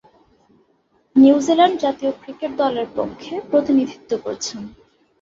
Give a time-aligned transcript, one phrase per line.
[1.15, 4.59] New Zealand জাতীয় cricket দলের পক্ষে প্রতিনিধিত্ব করেছেন।